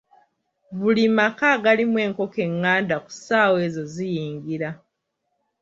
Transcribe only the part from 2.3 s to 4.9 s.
enganda, ku ssaawa ezo ziyingira.